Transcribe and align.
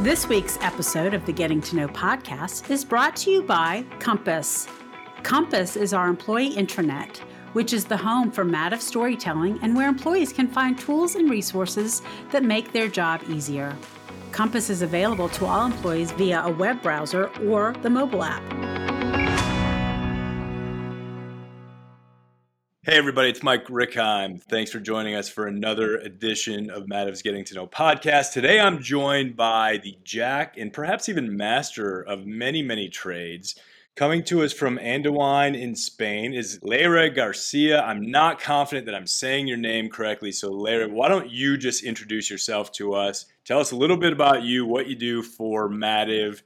This 0.00 0.26
week's 0.26 0.56
episode 0.62 1.12
of 1.12 1.26
the 1.26 1.32
Getting 1.32 1.60
to 1.60 1.76
Know 1.76 1.86
podcast 1.86 2.70
is 2.70 2.86
brought 2.86 3.14
to 3.16 3.30
you 3.30 3.42
by 3.42 3.84
Compass. 3.98 4.66
Compass 5.22 5.76
is 5.76 5.92
our 5.92 6.08
employee 6.08 6.54
intranet, 6.54 7.18
which 7.52 7.74
is 7.74 7.84
the 7.84 7.98
home 7.98 8.30
for 8.30 8.42
Mativ 8.42 8.80
storytelling 8.80 9.58
and 9.60 9.76
where 9.76 9.90
employees 9.90 10.32
can 10.32 10.48
find 10.48 10.78
tools 10.78 11.16
and 11.16 11.28
resources 11.28 12.00
that 12.30 12.42
make 12.42 12.72
their 12.72 12.88
job 12.88 13.20
easier. 13.28 13.76
Compass 14.32 14.70
is 14.70 14.80
available 14.80 15.28
to 15.28 15.44
all 15.44 15.66
employees 15.66 16.12
via 16.12 16.44
a 16.44 16.50
web 16.50 16.80
browser 16.80 17.26
or 17.46 17.74
the 17.82 17.90
mobile 17.90 18.24
app. 18.24 18.69
Hey, 22.82 22.96
everybody, 22.96 23.28
it's 23.28 23.42
Mike 23.42 23.66
Rickheim. 23.66 24.42
Thanks 24.42 24.72
for 24.72 24.80
joining 24.80 25.14
us 25.14 25.28
for 25.28 25.46
another 25.46 25.96
edition 25.98 26.70
of 26.70 26.86
Mativ's 26.86 27.20
Getting 27.20 27.44
to 27.44 27.54
Know 27.54 27.66
podcast. 27.66 28.32
Today, 28.32 28.58
I'm 28.58 28.80
joined 28.80 29.36
by 29.36 29.76
the 29.82 29.98
jack 30.02 30.56
and 30.56 30.72
perhaps 30.72 31.06
even 31.06 31.36
master 31.36 32.00
of 32.00 32.24
many, 32.24 32.62
many 32.62 32.88
trades. 32.88 33.54
Coming 33.96 34.24
to 34.24 34.42
us 34.42 34.54
from 34.54 34.78
Andoain 34.78 35.60
in 35.60 35.76
Spain 35.76 36.32
is 36.32 36.58
Leyre 36.60 37.14
Garcia. 37.14 37.82
I'm 37.82 38.10
not 38.10 38.40
confident 38.40 38.86
that 38.86 38.94
I'm 38.94 39.06
saying 39.06 39.46
your 39.46 39.58
name 39.58 39.90
correctly. 39.90 40.32
So, 40.32 40.50
Leyre, 40.50 40.90
why 40.90 41.08
don't 41.08 41.28
you 41.28 41.58
just 41.58 41.84
introduce 41.84 42.30
yourself 42.30 42.72
to 42.72 42.94
us? 42.94 43.26
Tell 43.44 43.60
us 43.60 43.72
a 43.72 43.76
little 43.76 43.98
bit 43.98 44.14
about 44.14 44.42
you, 44.42 44.64
what 44.64 44.86
you 44.86 44.96
do 44.96 45.22
for 45.22 45.68
Mativ. 45.68 46.40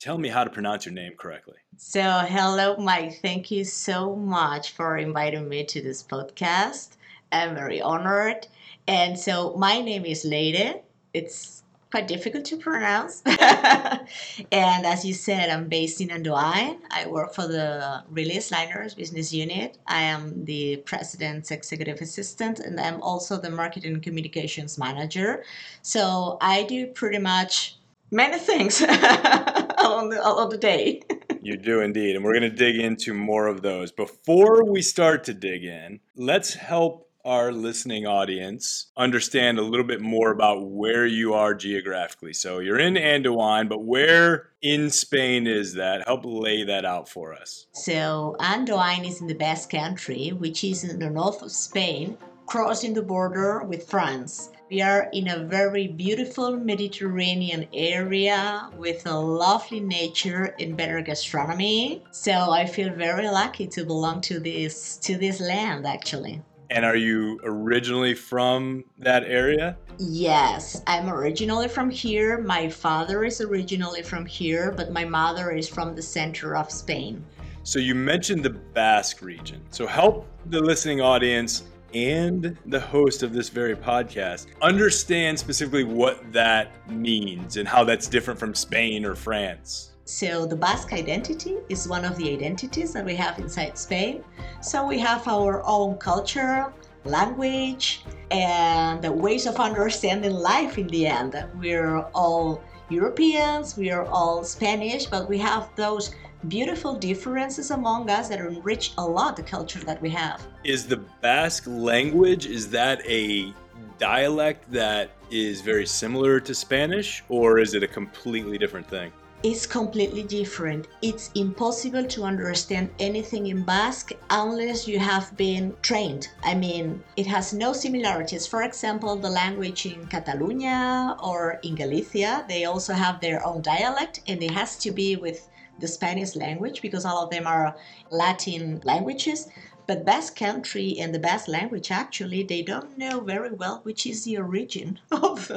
Tell 0.00 0.18
me 0.18 0.30
how 0.30 0.42
to 0.42 0.50
pronounce 0.50 0.84
your 0.84 0.94
name 0.94 1.12
correctly. 1.16 1.58
So, 1.78 2.00
hello, 2.26 2.76
Mike. 2.78 3.20
Thank 3.20 3.50
you 3.50 3.62
so 3.64 4.16
much 4.16 4.72
for 4.72 4.96
inviting 4.96 5.46
me 5.46 5.62
to 5.64 5.82
this 5.82 6.02
podcast. 6.02 6.96
I'm 7.30 7.54
very 7.54 7.82
honored. 7.82 8.46
And 8.88 9.18
so, 9.18 9.54
my 9.58 9.82
name 9.82 10.06
is 10.06 10.24
Leyre. 10.24 10.80
It's 11.12 11.64
quite 11.90 12.08
difficult 12.08 12.46
to 12.46 12.56
pronounce. 12.56 13.20
and 13.26 14.86
as 14.86 15.04
you 15.04 15.12
said, 15.12 15.50
I'm 15.50 15.68
based 15.68 16.00
in 16.00 16.08
Andoain. 16.08 16.78
I 16.90 17.06
work 17.08 17.34
for 17.34 17.46
the 17.46 18.02
Release 18.08 18.50
Liners 18.50 18.94
business 18.94 19.30
unit. 19.30 19.76
I 19.86 20.00
am 20.00 20.46
the 20.46 20.78
president's 20.78 21.50
executive 21.50 22.00
assistant, 22.00 22.58
and 22.58 22.80
I'm 22.80 23.02
also 23.02 23.38
the 23.38 23.50
marketing 23.50 24.00
communications 24.00 24.78
manager. 24.78 25.44
So, 25.82 26.38
I 26.40 26.62
do 26.62 26.86
pretty 26.86 27.18
much 27.18 27.76
many 28.10 28.38
things 28.38 28.80
on 28.82 30.08
the, 30.08 30.22
on 30.24 30.48
the 30.48 30.58
day. 30.58 31.02
You 31.46 31.56
do 31.56 31.80
indeed. 31.80 32.16
And 32.16 32.24
we're 32.24 32.32
going 32.32 32.50
to 32.50 32.56
dig 32.56 32.74
into 32.74 33.14
more 33.14 33.46
of 33.46 33.62
those. 33.62 33.92
Before 33.92 34.64
we 34.64 34.82
start 34.82 35.22
to 35.24 35.32
dig 35.32 35.62
in, 35.62 36.00
let's 36.16 36.54
help 36.54 37.08
our 37.24 37.52
listening 37.52 38.04
audience 38.04 38.86
understand 38.96 39.56
a 39.56 39.62
little 39.62 39.86
bit 39.86 40.00
more 40.00 40.32
about 40.32 40.66
where 40.68 41.06
you 41.06 41.34
are 41.34 41.54
geographically. 41.54 42.32
So 42.32 42.58
you're 42.58 42.80
in 42.80 42.94
Andoain, 42.94 43.68
but 43.68 43.84
where 43.84 44.50
in 44.60 44.90
Spain 44.90 45.46
is 45.46 45.74
that? 45.74 46.04
Help 46.04 46.22
lay 46.24 46.64
that 46.64 46.84
out 46.84 47.08
for 47.08 47.32
us. 47.32 47.68
So 47.74 48.34
Andoain 48.40 49.06
is 49.06 49.20
in 49.20 49.28
the 49.28 49.34
Basque 49.34 49.70
Country, 49.70 50.30
which 50.30 50.64
is 50.64 50.82
in 50.82 50.98
the 50.98 51.10
north 51.10 51.42
of 51.42 51.52
Spain, 51.52 52.18
crossing 52.46 52.92
the 52.92 53.02
border 53.02 53.62
with 53.62 53.88
France. 53.88 54.50
We 54.68 54.82
are 54.82 55.08
in 55.12 55.28
a 55.28 55.44
very 55.44 55.86
beautiful 55.86 56.56
Mediterranean 56.56 57.68
area 57.72 58.68
with 58.76 59.06
a 59.06 59.16
lovely 59.16 59.78
nature 59.78 60.56
and 60.58 60.76
better 60.76 61.00
gastronomy. 61.02 62.02
So 62.10 62.32
I 62.32 62.66
feel 62.66 62.92
very 62.92 63.28
lucky 63.28 63.68
to 63.68 63.84
belong 63.84 64.22
to 64.22 64.40
this 64.40 64.96
to 64.98 65.16
this 65.16 65.40
land 65.40 65.86
actually. 65.86 66.42
And 66.70 66.84
are 66.84 66.96
you 66.96 67.38
originally 67.44 68.14
from 68.14 68.82
that 68.98 69.22
area? 69.22 69.76
Yes, 69.98 70.82
I'm 70.88 71.08
originally 71.10 71.68
from 71.68 71.88
here. 71.88 72.42
My 72.42 72.68
father 72.68 73.24
is 73.24 73.40
originally 73.40 74.02
from 74.02 74.26
here, 74.26 74.72
but 74.72 74.90
my 74.90 75.04
mother 75.04 75.52
is 75.52 75.68
from 75.68 75.94
the 75.94 76.02
center 76.02 76.56
of 76.56 76.72
Spain. 76.72 77.24
So 77.62 77.78
you 77.78 77.94
mentioned 77.94 78.44
the 78.44 78.50
Basque 78.50 79.22
region. 79.22 79.60
So 79.70 79.86
help 79.86 80.26
the 80.46 80.60
listening 80.60 81.00
audience 81.00 81.62
and 81.96 82.58
the 82.66 82.78
host 82.78 83.22
of 83.22 83.32
this 83.32 83.48
very 83.48 83.74
podcast 83.74 84.48
understand 84.60 85.38
specifically 85.38 85.84
what 85.84 86.30
that 86.30 86.70
means 86.90 87.56
and 87.56 87.66
how 87.66 87.84
that's 87.84 88.06
different 88.06 88.38
from 88.38 88.54
Spain 88.54 89.04
or 89.06 89.14
France. 89.14 89.92
So, 90.04 90.46
the 90.46 90.54
Basque 90.54 90.92
identity 90.92 91.56
is 91.68 91.88
one 91.88 92.04
of 92.04 92.16
the 92.16 92.32
identities 92.32 92.92
that 92.92 93.04
we 93.04 93.16
have 93.16 93.38
inside 93.38 93.76
Spain. 93.78 94.22
So, 94.60 94.86
we 94.86 94.98
have 94.98 95.26
our 95.26 95.64
own 95.64 95.96
culture, 95.96 96.72
language, 97.04 98.04
and 98.30 99.02
ways 99.20 99.46
of 99.46 99.56
understanding 99.58 100.34
life 100.34 100.78
in 100.78 100.86
the 100.88 101.06
end. 101.06 101.34
We're 101.58 102.00
all 102.14 102.62
Europeans, 102.88 103.76
we 103.76 103.90
are 103.90 104.06
all 104.06 104.44
Spanish, 104.44 105.06
but 105.06 105.28
we 105.28 105.38
have 105.38 105.68
those 105.74 106.14
beautiful 106.46 106.94
differences 106.94 107.72
among 107.72 108.08
us 108.08 108.28
that 108.28 108.38
enrich 108.38 108.92
a 108.98 109.04
lot 109.04 109.36
the 109.36 109.42
culture 109.42 109.80
that 109.80 110.00
we 110.00 110.08
have. 110.10 110.46
Is 110.62 110.86
the 110.86 110.98
Basque 111.20 111.66
language 111.66 112.46
is 112.46 112.70
that 112.70 113.04
a 113.04 113.52
dialect 113.98 114.70
that 114.70 115.10
is 115.32 115.62
very 115.62 115.86
similar 115.86 116.38
to 116.38 116.54
Spanish 116.54 117.24
or 117.28 117.58
is 117.58 117.74
it 117.74 117.82
a 117.82 117.88
completely 117.88 118.56
different 118.56 118.88
thing? 118.88 119.12
It's 119.48 119.64
completely 119.64 120.24
different. 120.24 120.88
It's 121.02 121.30
impossible 121.36 122.04
to 122.04 122.24
understand 122.24 122.90
anything 122.98 123.46
in 123.46 123.62
Basque 123.62 124.10
unless 124.28 124.88
you 124.88 124.98
have 124.98 125.36
been 125.36 125.76
trained. 125.82 126.26
I 126.42 126.56
mean, 126.56 127.04
it 127.16 127.28
has 127.28 127.52
no 127.54 127.72
similarities. 127.72 128.44
For 128.44 128.64
example, 128.64 129.14
the 129.14 129.30
language 129.30 129.86
in 129.86 130.08
Catalonia 130.08 131.16
or 131.22 131.60
in 131.62 131.76
Galicia, 131.76 132.44
they 132.48 132.64
also 132.64 132.92
have 132.92 133.20
their 133.20 133.46
own 133.46 133.62
dialect 133.62 134.20
and 134.26 134.42
it 134.42 134.50
has 134.50 134.76
to 134.78 134.90
be 134.90 135.14
with 135.14 135.48
the 135.78 135.86
Spanish 135.86 136.34
language 136.34 136.82
because 136.82 137.04
all 137.04 137.22
of 137.22 137.30
them 137.30 137.46
are 137.46 137.76
Latin 138.10 138.80
languages. 138.82 139.46
But 139.86 140.04
Basque 140.04 140.36
country 140.36 140.96
and 140.98 141.14
the 141.14 141.18
Basque 141.18 141.48
language 141.48 141.90
actually 141.90 142.42
they 142.42 142.62
don't 142.62 142.98
know 142.98 143.20
very 143.20 143.52
well 143.52 143.80
which 143.82 144.06
is 144.06 144.24
the 144.24 144.38
origin 144.38 144.98
of 145.10 145.50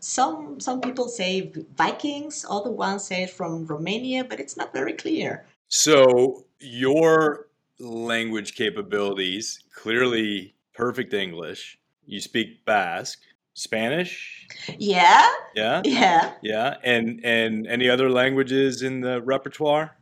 some 0.00 0.60
some 0.60 0.80
people 0.80 1.08
say 1.08 1.52
Vikings, 1.76 2.44
other 2.48 2.70
ones 2.70 3.04
say 3.04 3.24
it 3.24 3.30
from 3.30 3.66
Romania, 3.66 4.24
but 4.24 4.40
it's 4.40 4.56
not 4.56 4.72
very 4.72 4.92
clear. 4.92 5.46
So 5.68 6.44
your 6.60 7.48
language 7.78 8.54
capabilities 8.54 9.62
clearly 9.74 10.54
perfect 10.74 11.12
English. 11.14 11.78
You 12.06 12.20
speak 12.20 12.64
Basque. 12.64 13.20
Spanish? 13.56 14.46
Yeah. 14.76 15.26
Yeah. 15.54 15.80
Yeah. 15.84 16.34
Yeah. 16.42 16.76
And 16.84 17.24
and 17.24 17.66
any 17.66 17.88
other 17.88 18.10
languages 18.10 18.82
in 18.82 19.00
the 19.00 19.22
repertoire? 19.22 19.96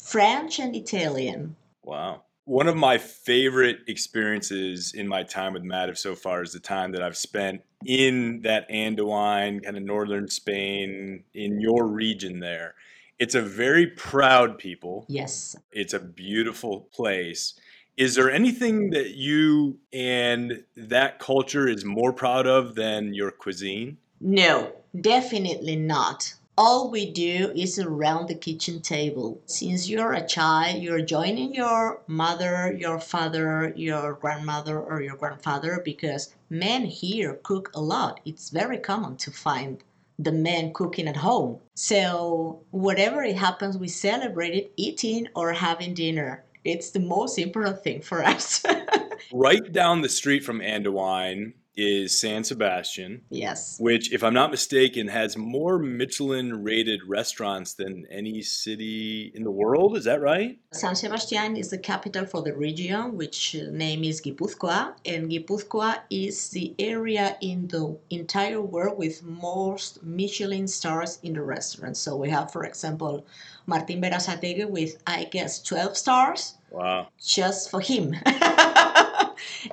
French 0.00 0.60
and 0.60 0.74
Italian. 0.74 1.56
Wow. 1.82 2.22
One 2.44 2.66
of 2.66 2.76
my 2.76 2.98
favorite 2.98 3.78
experiences 3.86 4.94
in 4.94 5.06
my 5.06 5.22
time 5.22 5.52
with 5.52 5.62
Mativ 5.62 5.96
so 5.96 6.16
far 6.16 6.42
is 6.42 6.52
the 6.52 6.60
time 6.60 6.92
that 6.92 7.02
I've 7.02 7.16
spent 7.16 7.62
in 7.84 8.40
that 8.42 8.68
Andoain, 8.68 9.62
kind 9.62 9.76
of 9.76 9.82
northern 9.82 10.28
Spain, 10.28 11.22
in 11.34 11.60
your 11.60 11.86
region 11.86 12.40
there. 12.40 12.74
It's 13.18 13.36
a 13.36 13.42
very 13.42 13.86
proud 13.86 14.58
people. 14.58 15.06
Yes. 15.08 15.54
It's 15.70 15.94
a 15.94 16.00
beautiful 16.00 16.88
place. 16.92 17.54
Is 17.96 18.16
there 18.16 18.30
anything 18.30 18.90
that 18.90 19.10
you 19.10 19.78
and 19.92 20.64
that 20.76 21.20
culture 21.20 21.68
is 21.68 21.84
more 21.84 22.12
proud 22.12 22.46
of 22.46 22.74
than 22.74 23.14
your 23.14 23.30
cuisine? 23.30 23.98
No, 24.20 24.72
definitely 25.00 25.76
not. 25.76 26.34
All 26.64 26.92
we 26.92 27.10
do 27.10 27.50
is 27.56 27.80
around 27.80 28.28
the 28.28 28.36
kitchen 28.36 28.80
table. 28.82 29.40
Since 29.46 29.88
you're 29.88 30.12
a 30.12 30.24
child, 30.24 30.80
you're 30.80 31.02
joining 31.02 31.52
your 31.56 32.00
mother, 32.06 32.72
your 32.78 33.00
father, 33.00 33.72
your 33.74 34.12
grandmother, 34.12 34.78
or 34.78 35.02
your 35.02 35.16
grandfather 35.16 35.82
because 35.84 36.32
men 36.50 36.84
here 36.84 37.40
cook 37.42 37.72
a 37.74 37.80
lot. 37.80 38.20
It's 38.24 38.50
very 38.50 38.78
common 38.78 39.16
to 39.16 39.32
find 39.32 39.82
the 40.20 40.30
men 40.30 40.72
cooking 40.72 41.08
at 41.08 41.16
home. 41.16 41.58
So, 41.74 42.60
whatever 42.70 43.24
it 43.24 43.34
happens, 43.34 43.76
we 43.76 43.88
celebrate 43.88 44.54
it 44.54 44.72
eating 44.76 45.26
or 45.34 45.52
having 45.52 45.94
dinner 45.94 46.44
it's 46.64 46.90
the 46.90 47.00
most 47.00 47.38
important 47.38 47.82
thing 47.82 48.00
for 48.00 48.24
us. 48.24 48.62
right 49.32 49.72
down 49.72 50.00
the 50.00 50.08
street 50.08 50.44
from 50.44 50.60
Andoain 50.60 51.54
is 51.76 52.18
San 52.18 52.44
Sebastian. 52.44 53.22
Yes. 53.30 53.78
Which, 53.80 54.12
if 54.12 54.22
I'm 54.22 54.34
not 54.34 54.50
mistaken, 54.50 55.08
has 55.08 55.36
more 55.36 55.78
Michelin 55.78 56.62
rated 56.62 57.00
restaurants 57.06 57.74
than 57.74 58.06
any 58.10 58.42
city 58.42 59.32
in 59.34 59.44
the 59.44 59.50
world. 59.50 59.96
Is 59.96 60.04
that 60.04 60.20
right? 60.20 60.58
San 60.72 60.94
Sebastian 60.94 61.56
is 61.56 61.70
the 61.70 61.78
capital 61.78 62.26
for 62.26 62.42
the 62.42 62.54
region, 62.54 63.16
which 63.16 63.56
uh, 63.56 63.70
name 63.70 64.04
is 64.04 64.20
Gipuzkoa. 64.20 64.94
And 65.06 65.30
Gipuzkoa 65.30 66.00
is 66.10 66.50
the 66.50 66.74
area 66.78 67.36
in 67.40 67.68
the 67.68 67.96
entire 68.10 68.60
world 68.60 68.98
with 68.98 69.22
most 69.22 70.02
Michelin 70.02 70.68
stars 70.68 71.18
in 71.22 71.32
the 71.34 71.42
restaurants. 71.42 72.00
So 72.00 72.16
we 72.16 72.28
have, 72.30 72.52
for 72.52 72.64
example, 72.64 73.26
Martin 73.66 74.00
Berasategui 74.00 74.68
with, 74.68 75.02
I 75.06 75.24
guess, 75.24 75.62
12 75.62 75.96
stars. 75.96 76.54
Wow. 76.70 77.08
Just 77.18 77.70
for 77.70 77.80
him. 77.80 78.16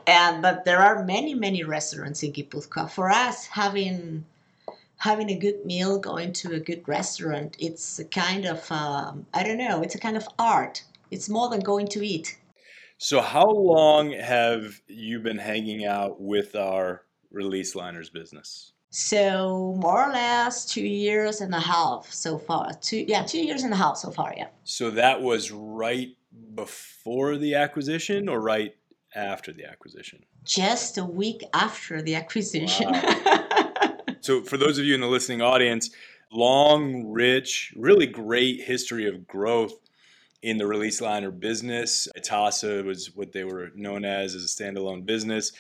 and 0.09 0.41
but 0.41 0.65
there 0.65 0.79
are 0.79 1.06
many 1.06 1.33
many 1.33 1.63
restaurants 1.63 2.23
in 2.23 2.33
Gipuzkoa. 2.33 2.89
For 2.89 3.09
us, 3.09 3.45
having 3.45 4.25
having 5.00 5.29
a 5.29 5.35
good 5.35 5.65
meal, 5.65 5.97
going 5.97 6.33
to 6.33 6.53
a 6.53 6.59
good 6.59 6.85
restaurant, 6.88 7.56
it's 7.57 8.00
a 8.00 8.06
kind 8.06 8.45
of, 8.45 8.69
um, 8.71 9.25
I 9.33 9.44
don't 9.44 9.57
know, 9.57 9.81
it's 9.81 9.95
a 9.95 10.00
kind 10.00 10.17
of 10.17 10.27
art. 10.38 10.83
It's 11.09 11.29
more 11.29 11.50
than 11.50 11.61
going 11.61 11.88
to 11.89 12.06
eat. 12.06 12.38
So, 12.97 13.21
how 13.21 13.50
long 13.50 14.11
have 14.11 14.81
you 14.88 15.19
been 15.19 15.38
hanging 15.38 15.85
out 15.85 16.19
with 16.19 16.56
our 16.56 17.03
release 17.31 17.73
liners 17.75 18.09
business? 18.09 18.73
So, 18.89 19.77
more 19.79 20.09
or 20.09 20.11
less 20.11 20.65
two 20.65 20.85
years 20.85 21.39
and 21.39 21.56
a 21.56 21.61
half 21.61 22.11
so 22.11 22.38
far. 22.38 22.73
Two, 22.81 23.06
yeah, 23.07 23.23
two 23.23 23.41
years 23.41 23.63
and 23.63 23.71
a 23.71 23.77
half 23.77 23.95
so 23.95 24.11
far, 24.11 24.33
yeah. 24.35 24.47
So, 24.65 24.91
that 24.91 25.21
was 25.21 25.50
right 25.50 26.09
before 26.56 27.38
the 27.38 27.56
acquisition 27.56 28.27
or 28.27 28.41
right 28.41 28.75
after 29.15 29.51
the 29.51 29.65
acquisition? 29.65 30.23
Just 30.44 30.97
a 30.97 31.06
week 31.06 31.44
after 31.53 32.01
the 32.01 32.15
acquisition. 32.15 32.91
Wow. 32.91 33.35
So, 34.21 34.41
for 34.41 34.57
those 34.57 34.77
of 34.77 34.83
you 34.83 34.95
in 34.95 35.00
the 35.00 35.07
listening 35.07 35.41
audience, 35.41 35.91
long, 36.29 37.07
rich, 37.07 37.73
really 37.77 38.06
great 38.06 38.61
history 38.61 39.07
of 39.07 39.25
growth 39.25 39.73
in 40.41 40.57
the 40.57 40.67
release 40.67 41.01
liner 41.01 41.31
business. 41.31 42.07
Itasa 42.17 42.83
was 42.83 43.15
what 43.15 43.31
they 43.31 43.44
were 43.44 43.71
known 43.75 44.06
as 44.06 44.35
as 44.35 44.44
a 44.44 44.47
standalone 44.47 45.06
business. 45.06 45.51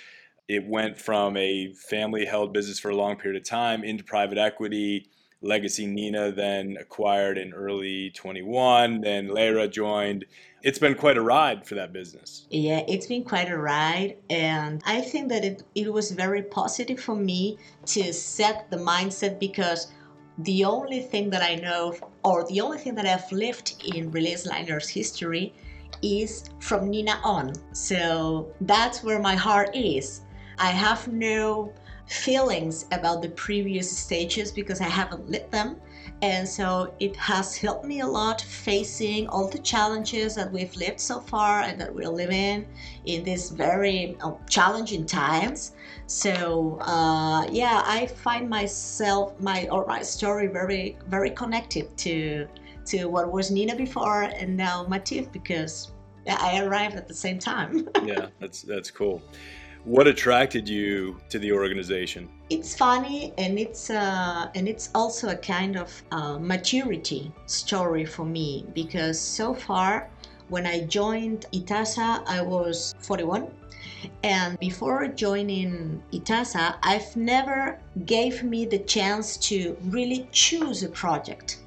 It 0.47 0.65
went 0.65 0.97
from 0.97 1.37
a 1.37 1.73
family 1.73 2.25
held 2.25 2.53
business 2.53 2.79
for 2.79 2.89
a 2.89 2.95
long 2.95 3.17
period 3.17 3.41
of 3.41 3.47
time 3.47 3.83
into 3.83 4.03
private 4.03 4.37
equity. 4.37 5.09
Legacy 5.41 5.87
Neenah 5.87 6.35
then 6.35 6.75
acquired 6.79 7.37
in 7.37 7.53
early 7.53 8.11
21. 8.11 9.01
Then 9.01 9.29
Leyre 9.29 9.71
joined 9.71 10.25
it's 10.61 10.79
been 10.79 10.95
quite 10.95 11.17
a 11.17 11.21
ride 11.21 11.65
for 11.65 11.75
that 11.75 11.93
business. 11.93 12.45
Yeah, 12.49 12.83
it's 12.87 13.07
been 13.07 13.23
quite 13.23 13.49
a 13.49 13.57
ride. 13.57 14.17
And 14.29 14.81
I 14.85 15.01
think 15.01 15.29
that 15.29 15.45
it, 15.45 15.63
it 15.75 15.91
was 15.91 16.11
very 16.11 16.43
positive 16.43 16.99
for 16.99 17.15
me 17.15 17.57
to 17.87 18.13
set 18.13 18.69
the 18.69 18.77
mindset 18.77 19.39
because 19.39 19.91
the 20.39 20.63
only 20.65 21.01
thing 21.01 21.29
that 21.31 21.43
I 21.43 21.55
know, 21.55 21.95
or 22.23 22.47
the 22.47 22.61
only 22.61 22.77
thing 22.77 22.95
that 22.95 23.05
I've 23.05 23.31
lived 23.31 23.83
in 23.93 24.11
Release 24.11 24.45
Liners 24.45 24.87
history, 24.87 25.53
is 26.01 26.45
from 26.59 26.91
Neenah 26.91 27.19
on. 27.23 27.53
So 27.73 28.53
that's 28.61 29.03
where 29.03 29.19
my 29.19 29.35
heart 29.35 29.75
is. 29.75 30.21
I 30.57 30.71
have 30.71 31.07
no 31.07 31.73
feelings 32.09 32.85
about 32.91 33.21
the 33.21 33.29
previous 33.29 33.95
stages 33.95 34.51
because 34.51 34.81
I 34.81 34.89
haven't 34.89 35.29
lived 35.29 35.51
them. 35.51 35.79
And 36.21 36.47
so 36.47 36.93
it 36.99 37.15
has 37.15 37.55
helped 37.55 37.85
me 37.85 37.99
a 38.01 38.07
lot 38.07 38.41
facing 38.41 39.27
all 39.27 39.47
the 39.47 39.59
challenges 39.59 40.35
that 40.35 40.51
we've 40.51 40.75
lived 40.75 40.99
so 40.99 41.19
far 41.19 41.61
and 41.61 41.79
that 41.79 41.93
we're 41.93 42.09
living 42.09 42.65
in 43.05 43.23
these 43.23 43.51
very 43.51 44.17
uh, 44.21 44.31
challenging 44.49 45.05
times. 45.05 45.73
So 46.07 46.79
uh, 46.81 47.47
yeah, 47.51 47.83
I 47.85 48.07
find 48.07 48.49
myself 48.49 49.39
my 49.39 49.67
or 49.69 49.85
my 49.85 50.01
story 50.01 50.47
very 50.47 50.97
very 51.07 51.29
connected 51.29 51.95
to 51.99 52.47
to 52.87 53.05
what 53.05 53.31
was 53.31 53.51
Neenah 53.51 53.77
before 53.77 54.23
and 54.23 54.57
now 54.57 54.83
Mativ 54.85 55.31
because 55.31 55.91
I 56.27 56.59
arrived 56.61 56.95
at 56.95 57.07
the 57.07 57.13
same 57.13 57.37
time. 57.39 57.87
yeah, 58.03 58.27
that's 58.39 58.63
that's 58.63 58.89
cool. 58.91 59.21
What 59.85 60.07
attracted 60.07 60.67
you 60.67 61.21
to 61.29 61.39
the 61.39 61.53
organization? 61.53 62.27
It's 62.49 62.75
funny, 62.75 63.33
and 63.37 63.57
it's 63.57 63.89
uh, 63.89 64.49
and 64.53 64.67
it's 64.67 64.89
also 64.93 65.29
a 65.29 65.37
kind 65.37 65.77
of 65.77 66.03
uh, 66.11 66.37
maturity 66.37 67.31
story 67.45 68.03
for 68.03 68.25
me 68.25 68.65
because 68.75 69.17
so 69.17 69.53
far, 69.53 70.09
when 70.49 70.65
I 70.65 70.81
joined 70.81 71.45
Itasa, 71.53 72.21
I 72.27 72.41
was 72.41 72.93
41, 72.99 73.49
and 74.23 74.59
before 74.59 75.07
joining 75.07 76.03
Itasa, 76.11 76.75
I've 76.83 77.15
never 77.15 77.79
gave 78.05 78.43
me 78.43 78.65
the 78.65 78.79
chance 78.79 79.37
to 79.47 79.77
really 79.83 80.27
choose 80.33 80.83
a 80.83 80.89
project. 80.89 81.61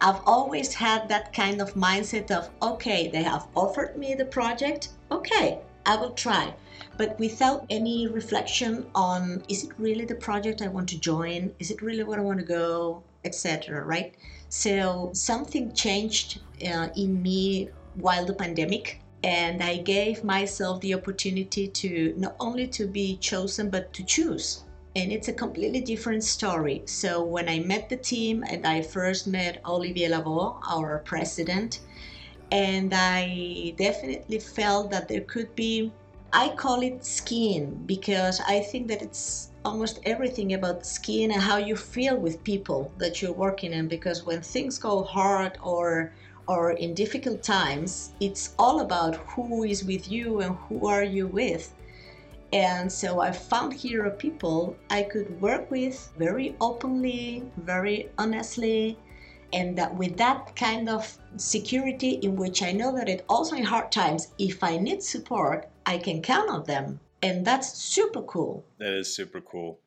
I've 0.00 0.22
always 0.24 0.72
had 0.72 1.10
that 1.10 1.34
kind 1.34 1.60
of 1.60 1.74
mindset 1.74 2.30
of 2.30 2.48
okay, 2.62 3.08
they 3.08 3.22
have 3.22 3.48
offered 3.54 3.98
me 3.98 4.14
the 4.14 4.24
project, 4.24 4.88
okay, 5.10 5.60
I 5.86 5.96
will 5.96 6.12
try 6.12 6.54
but 6.96 7.18
without 7.18 7.66
any 7.70 8.06
reflection 8.06 8.86
on 8.94 9.42
is 9.48 9.64
it 9.64 9.70
really 9.78 10.04
the 10.04 10.14
project 10.14 10.62
I 10.62 10.68
want 10.68 10.88
to 10.90 10.98
join? 10.98 11.52
Is 11.58 11.70
it 11.70 11.82
really 11.82 12.04
where 12.04 12.20
I 12.20 12.22
want 12.22 12.38
to 12.38 12.44
go? 12.44 13.02
Etc. 13.24 13.82
Right? 13.84 14.14
So 14.48 15.10
something 15.12 15.72
changed 15.72 16.40
uh, 16.64 16.88
in 16.96 17.22
me 17.22 17.70
while 17.94 18.24
the 18.24 18.34
pandemic 18.34 19.00
and 19.24 19.62
I 19.62 19.78
gave 19.78 20.22
myself 20.22 20.80
the 20.82 20.94
opportunity 20.94 21.66
to 21.66 22.14
not 22.16 22.36
only 22.38 22.66
to 22.68 22.86
be 22.86 23.16
chosen 23.16 23.70
but 23.70 23.92
to 23.94 24.04
choose. 24.04 24.64
And 24.94 25.10
it's 25.10 25.28
a 25.28 25.32
completely 25.32 25.80
different 25.80 26.22
story. 26.22 26.82
So 26.84 27.24
when 27.24 27.48
I 27.48 27.58
met 27.58 27.88
the 27.88 27.96
team 27.96 28.44
and 28.48 28.64
I 28.64 28.82
first 28.82 29.26
met 29.26 29.60
Olivier 29.66 30.10
Lavaux, 30.10 30.60
our 30.70 30.98
president, 30.98 31.80
and 32.54 32.94
I 32.94 33.74
definitely 33.76 34.38
felt 34.38 34.88
that 34.92 35.08
there 35.08 35.22
could 35.22 35.52
be 35.56 35.92
I 36.32 36.50
call 36.50 36.82
it 36.82 37.04
skin 37.04 37.82
because 37.84 38.40
I 38.40 38.60
think 38.60 38.86
that 38.88 39.02
it's 39.02 39.50
almost 39.64 39.98
everything 40.04 40.54
about 40.54 40.86
skin 40.86 41.32
and 41.32 41.42
how 41.42 41.56
you 41.56 41.74
feel 41.74 42.16
with 42.16 42.44
people 42.44 42.92
that 42.98 43.20
you're 43.20 43.32
working 43.32 43.72
in 43.72 43.88
because 43.88 44.24
when 44.24 44.40
things 44.40 44.78
go 44.78 45.02
hard 45.02 45.58
or 45.62 46.12
or 46.46 46.72
in 46.72 46.94
difficult 46.94 47.42
times 47.42 48.12
it's 48.20 48.54
all 48.56 48.80
about 48.80 49.16
who 49.32 49.64
is 49.64 49.84
with 49.84 50.08
you 50.08 50.40
and 50.40 50.54
who 50.68 50.86
are 50.86 51.02
you 51.02 51.26
with. 51.26 51.74
And 52.52 52.90
so 52.90 53.18
i 53.18 53.32
found 53.32 53.72
here 53.74 54.08
people 54.10 54.76
i 54.90 55.02
could 55.02 55.28
work 55.40 55.68
with 55.72 55.96
very 56.16 56.54
openly 56.60 57.42
very 57.56 58.10
honestly 58.16 58.96
and 59.54 59.78
that 59.78 59.94
with 59.96 60.16
that 60.18 60.54
kind 60.56 60.88
of 60.88 61.16
security 61.36 62.18
in 62.22 62.36
which 62.36 62.62
i 62.62 62.72
know 62.72 62.94
that 62.94 63.08
it 63.08 63.24
also 63.28 63.56
in 63.56 63.64
hard 63.64 63.90
times 63.90 64.28
if 64.38 64.62
i 64.62 64.76
need 64.76 65.02
support 65.02 65.70
I 65.86 65.98
can 65.98 66.22
count 66.22 66.50
on 66.50 66.64
them. 66.64 67.00
And 67.22 67.44
that's 67.44 67.72
super 67.78 68.22
cool. 68.22 68.64
That 68.78 68.92
is 68.92 69.14
super 69.14 69.40
cool. 69.40 69.78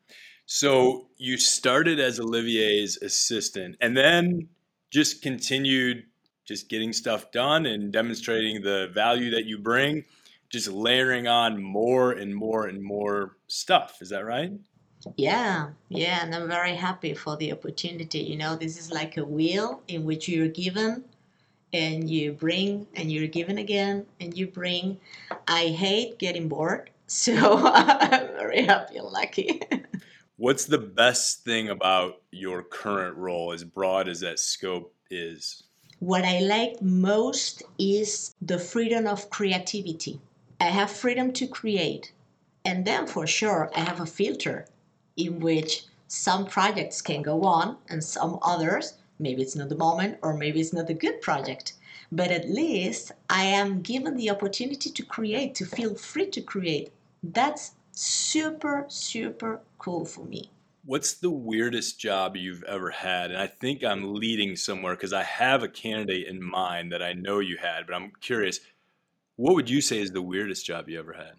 So 0.46 1.08
you 1.18 1.36
started 1.36 2.00
as 2.00 2.18
Olivier's 2.18 2.96
assistant 2.98 3.76
and 3.80 3.96
then 3.96 4.48
just 4.90 5.22
continued 5.22 6.04
just 6.46 6.70
getting 6.70 6.94
stuff 6.94 7.30
done 7.30 7.66
and 7.66 7.92
demonstrating 7.92 8.62
the 8.62 8.90
value 8.94 9.30
that 9.32 9.44
you 9.44 9.58
bring, 9.58 10.02
just 10.48 10.66
layering 10.68 11.28
on 11.28 11.62
more 11.62 12.12
and 12.12 12.34
more 12.34 12.66
and 12.66 12.82
more 12.82 13.36
stuff. 13.48 13.98
Is 14.00 14.08
that 14.08 14.24
right? 14.24 14.50
Yeah, 15.16 15.70
yeah, 15.88 16.24
and 16.24 16.34
I'm 16.34 16.48
very 16.48 16.74
happy 16.74 17.14
for 17.14 17.36
the 17.36 17.52
opportunity. 17.52 18.20
You 18.20 18.36
know, 18.36 18.56
this 18.56 18.78
is 18.78 18.90
like 18.90 19.16
a 19.16 19.24
wheel 19.24 19.82
in 19.88 20.04
which 20.04 20.28
you're 20.28 20.48
given 20.48 21.04
and 21.72 22.08
you 22.08 22.32
bring 22.32 22.86
and 22.94 23.12
you're 23.12 23.28
given 23.28 23.58
again 23.58 24.06
and 24.20 24.36
you 24.36 24.46
bring. 24.46 24.98
I 25.46 25.68
hate 25.68 26.18
getting 26.18 26.48
bored, 26.48 26.90
so 27.06 27.66
I'm 27.66 28.28
very 28.28 28.62
happy 28.62 28.96
and 28.96 29.06
lucky. 29.06 29.62
What's 30.36 30.66
the 30.66 30.78
best 30.78 31.44
thing 31.44 31.68
about 31.68 32.22
your 32.30 32.62
current 32.62 33.16
role, 33.16 33.52
as 33.52 33.64
broad 33.64 34.08
as 34.08 34.20
that 34.20 34.38
scope 34.38 34.94
is? 35.10 35.64
What 35.98 36.24
I 36.24 36.38
like 36.40 36.80
most 36.80 37.64
is 37.76 38.36
the 38.40 38.58
freedom 38.58 39.06
of 39.08 39.30
creativity. 39.30 40.20
I 40.60 40.66
have 40.66 40.90
freedom 40.90 41.32
to 41.34 41.46
create. 41.48 42.12
And 42.64 42.84
then 42.84 43.06
for 43.08 43.26
sure, 43.26 43.70
I 43.74 43.80
have 43.80 44.00
a 44.00 44.06
filter 44.06 44.66
in 45.18 45.40
which 45.40 45.84
some 46.06 46.46
projects 46.46 47.02
can 47.02 47.20
go 47.20 47.42
on 47.42 47.76
and 47.90 48.02
some 48.02 48.38
others 48.40 48.94
Maybe 49.18 49.42
it's 49.42 49.56
not 49.56 49.68
the 49.68 49.76
moment, 49.76 50.18
or 50.22 50.34
maybe 50.34 50.60
it's 50.60 50.72
not 50.72 50.90
a 50.90 50.94
good 50.94 51.20
project. 51.20 51.74
But 52.12 52.30
at 52.30 52.48
least 52.48 53.12
I 53.28 53.44
am 53.44 53.82
given 53.82 54.16
the 54.16 54.30
opportunity 54.30 54.90
to 54.90 55.02
create, 55.02 55.54
to 55.56 55.66
feel 55.66 55.94
free 55.94 56.26
to 56.30 56.40
create. 56.40 56.92
That's 57.22 57.72
super, 57.92 58.86
super 58.88 59.60
cool 59.78 60.04
for 60.04 60.24
me. 60.24 60.50
What's 60.84 61.14
the 61.14 61.30
weirdest 61.30 61.98
job 61.98 62.36
you've 62.36 62.62
ever 62.62 62.90
had? 62.90 63.30
And 63.30 63.40
I 63.40 63.46
think 63.46 63.84
I'm 63.84 64.14
leading 64.14 64.56
somewhere 64.56 64.94
because 64.94 65.12
I 65.12 65.24
have 65.24 65.62
a 65.62 65.68
candidate 65.68 66.28
in 66.28 66.42
mind 66.42 66.92
that 66.92 67.02
I 67.02 67.12
know 67.12 67.40
you 67.40 67.58
had, 67.58 67.86
but 67.86 67.94
I'm 67.94 68.12
curious. 68.20 68.60
What 69.36 69.54
would 69.54 69.68
you 69.68 69.80
say 69.80 69.98
is 69.98 70.12
the 70.12 70.22
weirdest 70.22 70.64
job 70.64 70.88
you 70.88 70.98
ever 70.98 71.12
had? 71.12 71.32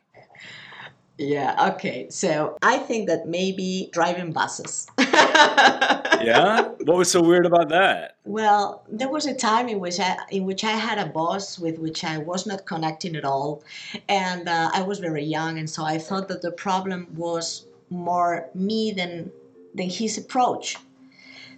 Yeah, 1.20 1.74
okay. 1.74 2.08
So 2.10 2.58
I 2.62 2.78
think 2.78 3.10
that 3.10 3.28
maybe 3.28 3.90
driving 3.92 4.32
buses. 4.32 4.88
yeah? 4.98 6.70
What 6.86 6.98
was 6.98 7.12
so 7.12 7.22
weird 7.22 7.46
about 7.46 7.68
that? 7.70 8.16
Well, 8.24 8.86
there 8.90 9.10
was 9.10 9.26
a 9.26 9.34
time 9.34 9.68
in 9.68 9.82
which 9.82 10.00
I 10.00 10.16
in 10.32 10.46
which 10.46 10.64
I 10.64 10.72
had 10.72 10.98
a 10.98 11.08
boss 11.08 11.60
with 11.60 11.78
which 11.78 12.06
I 12.06 12.20
was 12.20 12.48
not 12.48 12.66
connecting 12.66 13.18
at 13.18 13.26
all. 13.26 13.64
And 14.08 14.48
uh, 14.48 14.72
I 14.74 14.82
was 14.84 15.00
very 15.00 15.26
young 15.26 15.60
and 15.60 15.70
so 15.70 15.84
I 15.84 15.98
thought 15.98 16.30
that 16.30 16.42
the 16.42 16.54
problem 16.54 17.08
was 17.18 17.68
more 17.90 18.50
me 18.56 18.94
than 18.94 19.30
than 19.76 19.90
his 19.90 20.18
approach. 20.18 20.78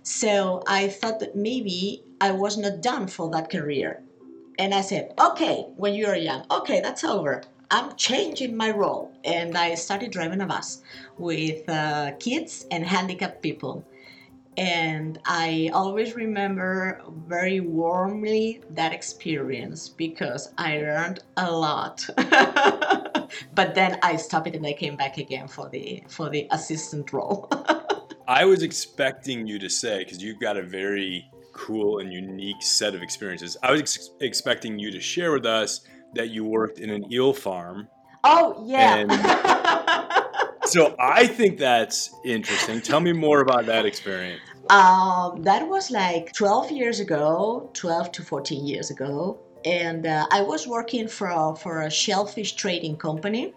So 0.01 0.63
I 0.68 0.88
thought 0.88 1.20
that 1.20 1.36
maybe 1.36 2.03
I 2.20 2.32
was 2.32 2.58
not 2.58 2.82
done 2.82 3.06
for 3.06 3.30
that 3.30 3.51
career. 3.51 4.01
And 4.58 4.74
I 4.74 4.82
said, 4.82 5.13
okay, 5.20 5.68
when 5.75 5.94
you 5.94 6.08
are 6.08 6.15
young, 6.15 6.46
okay, 6.50 6.82
that's 6.82 7.03
over. 7.03 7.44
I'm 7.71 7.95
changing 7.95 8.55
my 8.55 8.71
role. 8.71 9.11
And 9.23 9.57
I 9.57 9.75
started 9.75 10.11
driving 10.11 10.41
a 10.41 10.45
bus 10.45 10.81
with 11.17 11.67
uh, 11.69 12.11
kids 12.19 12.65
and 12.69 12.85
handicapped 12.85 13.41
people. 13.41 13.85
And 14.57 15.17
I 15.25 15.71
always 15.73 16.13
remember 16.13 17.01
very 17.25 17.61
warmly 17.61 18.61
that 18.71 18.91
experience 18.91 19.87
because 19.87 20.53
I 20.57 20.79
learned 20.79 21.19
a 21.37 21.49
lot. 21.49 22.05
but 23.55 23.73
then 23.73 23.97
I 24.03 24.17
stopped 24.17 24.47
it 24.47 24.55
and 24.55 24.67
I 24.67 24.73
came 24.73 24.97
back 24.97 25.17
again 25.17 25.47
for 25.47 25.69
the 25.69 26.03
for 26.09 26.29
the 26.29 26.47
assistant 26.51 27.13
role. 27.13 27.49
I 28.27 28.43
was 28.43 28.61
expecting 28.61 29.47
you 29.47 29.57
to 29.59 29.69
say 29.69 29.99
because 29.99 30.21
you've 30.21 30.39
got 30.39 30.57
a 30.57 30.63
very 30.63 31.25
cool 31.53 31.99
and 31.99 32.11
unique 32.11 32.61
set 32.61 32.93
of 32.93 33.01
experiences. 33.01 33.55
I 33.63 33.71
was 33.71 33.81
ex- 33.81 34.09
expecting 34.19 34.77
you 34.77 34.91
to 34.91 34.99
share 34.99 35.31
with 35.31 35.45
us 35.45 35.81
that 36.13 36.30
you 36.30 36.46
worked 36.46 36.80
in 36.80 36.89
an 36.89 37.12
eel 37.12 37.34
farm. 37.34 37.88
Oh 38.24 38.63
yeah. 38.65 39.06
So 40.65 40.96
I 41.00 41.25
think 41.25 41.58
that's 41.58 42.15
interesting. 42.24 42.82
Tell 42.82 43.00
me 43.00 43.13
more 43.13 43.41
about 43.41 43.65
that 43.65 43.86
experience. 43.86 44.41
Um, 44.70 45.41
that 45.41 45.68
was 45.68 45.89
like 45.89 46.32
12 46.34 46.72
years 46.72 47.00
ago, 47.00 47.70
12 47.74 48.12
to 48.13 48.24
14 48.24 48.65
years 48.65 48.91
ago, 48.91 49.39
and 49.65 50.06
uh, 50.06 50.27
I 50.32 50.41
was 50.41 50.68
working 50.68 51.08
for 51.08 51.56
for 51.56 51.82
a 51.82 51.89
shellfish 51.89 52.53
trading 52.53 52.96
company. 52.98 53.53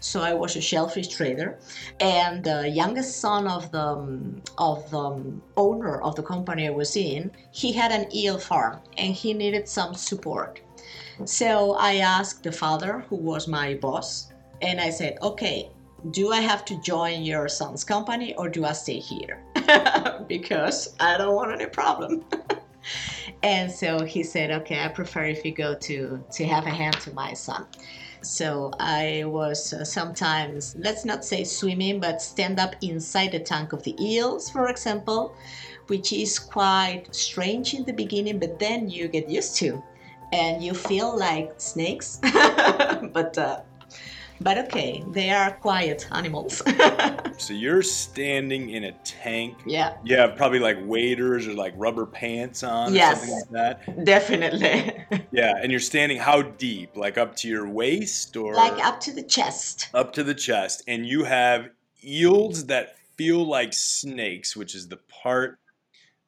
So 0.00 0.22
I 0.22 0.32
was 0.32 0.54
a 0.54 0.60
shellfish 0.60 1.08
trader, 1.08 1.58
and 1.98 2.44
the 2.44 2.68
youngest 2.68 3.18
son 3.18 3.48
of 3.48 3.72
the 3.72 3.86
um, 3.98 4.40
of 4.56 4.88
the 4.90 5.00
um, 5.00 5.42
owner 5.56 6.00
of 6.00 6.14
the 6.14 6.22
company 6.22 6.68
I 6.68 6.70
was 6.70 6.96
in, 6.96 7.32
he 7.50 7.72
had 7.72 7.90
an 7.90 8.14
eel 8.14 8.38
farm, 8.38 8.78
and 8.96 9.12
he 9.12 9.34
needed 9.34 9.68
some 9.68 9.94
support. 9.94 10.60
So 11.24 11.74
I 11.74 11.96
asked 11.96 12.44
the 12.44 12.52
father, 12.52 13.04
who 13.08 13.16
was 13.16 13.48
my 13.48 13.74
boss, 13.74 14.32
and 14.62 14.80
I 14.80 14.90
said, 14.90 15.18
"Okay, 15.20 15.70
do 16.10 16.30
I 16.30 16.40
have 16.40 16.64
to 16.66 16.80
join 16.80 17.22
your 17.22 17.48
son's 17.48 17.84
company 17.84 18.34
or 18.36 18.48
do 18.48 18.64
I 18.64 18.72
stay 18.72 19.00
here? 19.00 19.42
because 20.28 20.94
I 21.00 21.18
don't 21.18 21.34
want 21.34 21.52
any 21.52 21.66
problem." 21.66 22.24
and 23.42 23.70
so 23.70 24.04
he 24.04 24.22
said, 24.22 24.50
"Okay, 24.50 24.78
I 24.82 24.88
prefer 24.88 25.24
if 25.24 25.44
you 25.44 25.52
go 25.52 25.74
to 25.74 26.24
to 26.32 26.44
have 26.46 26.66
a 26.66 26.70
hand 26.70 27.00
to 27.00 27.12
my 27.12 27.34
son." 27.34 27.66
So 28.22 28.72
I 28.78 29.24
was 29.26 29.72
uh, 29.72 29.84
sometimes, 29.84 30.76
let's 30.78 31.04
not 31.04 31.24
say 31.24 31.44
swimming, 31.44 32.00
but 32.00 32.22
stand 32.22 32.58
up 32.58 32.74
inside 32.82 33.32
the 33.32 33.40
tank 33.40 33.72
of 33.72 33.82
the 33.82 33.94
eels, 34.00 34.50
for 34.50 34.68
example, 34.68 35.34
which 35.86 36.12
is 36.12 36.38
quite 36.38 37.14
strange 37.14 37.74
in 37.74 37.84
the 37.84 37.92
beginning, 37.92 38.38
but 38.38 38.58
then 38.58 38.88
you 38.88 39.08
get 39.08 39.28
used 39.28 39.56
to 39.56 39.82
and 40.32 40.62
you 40.62 40.74
feel 40.74 41.16
like 41.16 41.52
snakes. 41.58 42.18
but 42.22 43.36
uh, 43.38 43.60
but 44.40 44.58
okay, 44.58 45.02
they 45.08 45.30
are 45.30 45.52
quiet 45.52 46.06
animals. 46.12 46.62
so 47.38 47.52
you're 47.52 47.82
standing 47.82 48.70
in 48.70 48.84
a 48.84 48.92
tank. 49.04 49.56
Yeah. 49.66 49.96
You 50.04 50.16
have 50.16 50.36
probably 50.36 50.60
like 50.60 50.78
waders 50.82 51.48
or 51.48 51.54
like 51.54 51.74
rubber 51.76 52.06
pants 52.06 52.62
on 52.62 52.94
yes, 52.94 53.18
something 53.18 53.34
like 53.34 53.50
that. 53.50 54.04
Definitely. 54.04 55.26
yeah, 55.32 55.54
and 55.60 55.72
you're 55.72 55.80
standing 55.80 56.18
how 56.18 56.42
deep? 56.42 56.96
Like 56.96 57.18
up 57.18 57.34
to 57.36 57.48
your 57.48 57.68
waist 57.68 58.36
or 58.36 58.54
like 58.54 58.84
up 58.84 59.00
to 59.00 59.12
the 59.12 59.22
chest. 59.22 59.88
Up 59.92 60.12
to 60.12 60.22
the 60.22 60.34
chest. 60.34 60.84
And 60.86 61.04
you 61.04 61.24
have 61.24 61.70
eels 62.04 62.66
that 62.66 62.96
feel 63.16 63.44
like 63.44 63.72
snakes, 63.72 64.56
which 64.56 64.76
is 64.76 64.86
the 64.86 64.98
part 65.22 65.58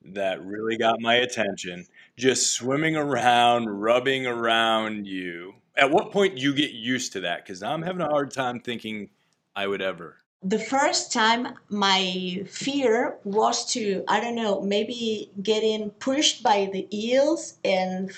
that 0.04 0.44
really 0.44 0.76
got 0.76 1.00
my 1.00 1.16
attention. 1.16 1.86
Just 2.20 2.52
swimming 2.52 2.96
around, 2.96 3.66
rubbing 3.80 4.26
around 4.26 5.06
you 5.06 5.54
at 5.80 5.90
what 5.90 6.12
point 6.12 6.36
do 6.36 6.42
you 6.42 6.52
get 6.52 6.72
used 6.72 7.14
to 7.14 7.20
that? 7.20 7.42
Because 7.42 7.62
I'm 7.62 7.80
having 7.80 8.02
a 8.02 8.08
hard 8.08 8.30
time 8.30 8.60
thinking 8.60 9.08
I 9.56 9.66
would 9.66 9.80
ever. 9.80 10.16
The 10.42 10.58
first 10.58 11.12
time, 11.12 11.48
my 11.70 12.44
fear 12.46 13.16
was 13.24 13.72
to 13.72 14.04
I 14.06 14.20
don't 14.20 14.34
know 14.34 14.60
maybe 14.60 15.30
getting 15.42 15.90
pushed 15.92 16.42
by 16.42 16.68
the 16.72 16.86
eels 16.92 17.54
and 17.64 18.10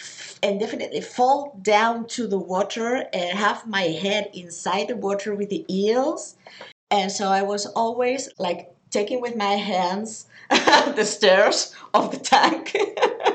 and 0.43 0.59
definitely 0.59 1.01
fall 1.01 1.59
down 1.63 2.07
to 2.09 2.27
the 2.27 2.39
water 2.39 3.07
and 3.13 3.39
have 3.39 3.67
my 3.67 3.83
head 3.83 4.31
inside 4.35 4.89
the 4.89 4.97
water 4.97 5.35
with 5.35 5.51
the 5.51 5.65
eels, 5.69 6.37
and 6.91 7.11
so 7.11 7.29
I 7.29 7.43
was 7.43 7.67
always 7.67 8.29
like 8.39 8.75
taking 8.91 9.21
with 9.21 9.37
my 9.37 9.55
hands 9.55 10.27
the 10.51 11.05
stairs 11.05 11.75
of 11.95 12.11
the 12.11 12.19
tank. 12.19 12.77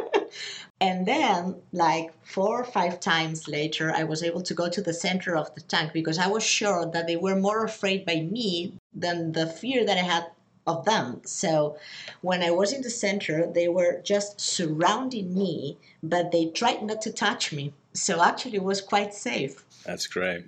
And 0.80 1.08
then, 1.08 1.56
like 1.72 2.14
four 2.24 2.62
or 2.62 2.64
five 2.64 3.00
times 3.00 3.48
later, 3.48 3.92
I 3.92 4.04
was 4.04 4.22
able 4.22 4.42
to 4.44 4.54
go 4.54 4.70
to 4.70 4.82
the 4.82 4.94
center 4.94 5.36
of 5.36 5.54
the 5.56 5.62
tank 5.62 5.92
because 5.92 6.20
I 6.20 6.28
was 6.28 6.44
sure 6.44 6.86
that 6.86 7.08
they 7.08 7.16
were 7.16 7.36
more 7.36 7.66
afraid 7.66 8.06
by 8.06 8.22
me 8.22 8.74
than 8.94 9.32
the 9.32 9.48
fear 9.48 9.86
that 9.86 9.98
I 9.98 10.02
had 10.02 10.28
of 10.68 10.86
them. 10.86 11.22
So 11.26 11.78
when 12.22 12.44
I 12.44 12.52
was 12.52 12.74
in 12.74 12.82
the 12.82 12.90
center, 12.90 13.48
they 13.48 13.68
were 13.68 14.02
just 14.04 14.40
surrounding 14.40 15.34
me, 15.34 15.78
but 16.04 16.32
they 16.32 16.48
tried 16.48 16.84
not 16.84 17.02
to 17.04 17.12
touch 17.12 17.52
me. 17.52 17.74
So 17.94 18.22
actually, 18.22 18.58
it 18.58 18.64
was 18.64 18.82
quite 18.82 19.14
safe. 19.14 19.66
That's 19.84 20.06
great. 20.06 20.46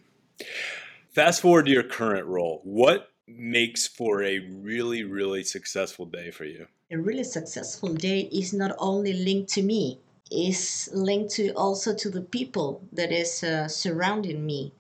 Fast 1.12 1.42
forward 1.42 1.66
to 1.66 1.72
your 1.72 1.84
current 1.84 2.28
role. 2.28 2.62
What 2.64 3.10
makes 3.28 3.88
for 3.88 4.22
a 4.22 4.40
really, 4.40 5.04
really 5.04 5.44
successful 5.44 6.06
day 6.06 6.30
for 6.30 6.46
you? 6.46 6.68
A 6.92 6.98
really 6.98 7.24
successful 7.24 7.94
day 7.94 8.22
is 8.32 8.54
not 8.54 8.76
only 8.80 9.14
linked 9.14 9.50
to 9.54 9.62
me, 9.62 10.00
is 10.32 10.90
linked 10.94 11.32
to 11.32 11.50
also 11.54 11.94
to 11.96 12.10
the 12.10 12.22
people 12.22 12.82
that 12.94 13.12
is 13.12 13.44
uh, 13.44 13.68
surrounding 13.68 14.46
me. 14.46 14.72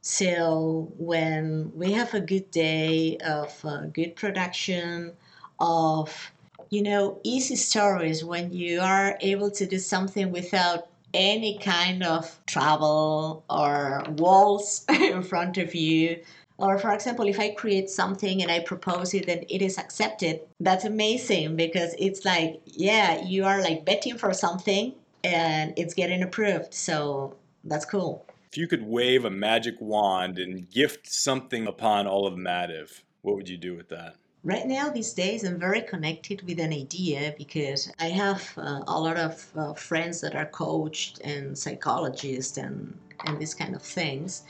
So 0.00 0.92
when 0.98 1.72
we 1.76 1.92
have 1.92 2.14
a 2.14 2.20
good 2.20 2.50
day 2.50 3.18
of 3.18 3.64
uh, 3.64 3.86
good 3.86 4.16
production, 4.16 5.12
of 5.60 6.32
you 6.70 6.82
know 6.82 7.20
easy 7.22 7.56
stories, 7.56 8.24
when 8.24 8.52
you 8.52 8.80
are 8.80 9.16
able 9.20 9.50
to 9.52 9.66
do 9.66 9.78
something 9.78 10.32
without 10.32 10.88
any 11.14 11.58
kind 11.58 12.02
of 12.02 12.38
trouble 12.46 13.44
or 13.50 14.02
walls 14.16 14.84
in 14.88 15.22
front 15.22 15.58
of 15.58 15.74
you. 15.74 16.18
Or, 16.58 16.78
for 16.78 16.92
example, 16.92 17.26
if 17.26 17.40
I 17.40 17.50
create 17.50 17.90
something 17.90 18.42
and 18.42 18.50
I 18.50 18.60
propose 18.60 19.14
it 19.14 19.28
and 19.28 19.44
it 19.48 19.62
is 19.62 19.78
accepted, 19.78 20.40
that's 20.60 20.84
amazing 20.84 21.56
because 21.56 21.94
it's 21.98 22.24
like, 22.24 22.60
yeah, 22.66 23.22
you 23.24 23.44
are 23.44 23.60
like 23.60 23.84
betting 23.84 24.16
for 24.18 24.32
something 24.32 24.94
and 25.24 25.72
it's 25.76 25.94
getting 25.94 26.22
approved. 26.22 26.74
So 26.74 27.36
that's 27.64 27.84
cool. 27.84 28.24
If 28.50 28.58
you 28.58 28.68
could 28.68 28.86
wave 28.86 29.24
a 29.24 29.30
magic 29.30 29.76
wand 29.80 30.38
and 30.38 30.68
gift 30.70 31.10
something 31.10 31.66
upon 31.66 32.06
all 32.06 32.26
of 32.26 32.34
Mativ, 32.34 33.02
what 33.22 33.36
would 33.36 33.48
you 33.48 33.56
do 33.56 33.74
with 33.74 33.88
that? 33.88 34.16
Right 34.44 34.66
now, 34.66 34.90
these 34.90 35.12
days, 35.12 35.44
I'm 35.44 35.58
very 35.58 35.82
connected 35.82 36.42
with 36.42 36.58
an 36.58 36.72
idea 36.72 37.32
because 37.38 37.92
I 38.00 38.06
have 38.06 38.52
uh, 38.56 38.80
a 38.88 39.00
lot 39.00 39.16
of 39.16 39.46
uh, 39.56 39.72
friends 39.72 40.20
that 40.20 40.34
are 40.34 40.46
coached 40.46 41.20
and 41.22 41.56
psychologists 41.56 42.58
and, 42.58 42.98
and 43.24 43.38
these 43.38 43.54
kind 43.54 43.76
of 43.76 43.82
things. 43.82 44.42